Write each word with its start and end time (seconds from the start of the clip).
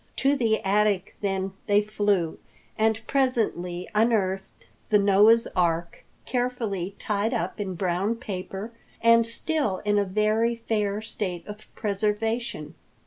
To 0.15 0.35
the 0.35 0.59
attic, 0.61 1.15
then, 1.21 1.53
they 1.67 1.83
flew 1.83 2.39
and 2.75 3.05
presently 3.05 3.87
unearthed 3.93 4.65
the 4.89 4.97
Noah's 4.97 5.47
Ark 5.55 6.03
carefully 6.25 6.95
tied 6.97 7.35
up 7.35 7.59
in 7.59 7.75
brown 7.75 8.15
paper 8.15 8.71
and 8.99 9.27
still 9.27 9.77
in 9.85 9.99
a 9.99 10.03
very 10.03 10.55
fair 10.55 11.03
state 11.03 11.45
of 11.45 11.67
preservation. 11.75 12.73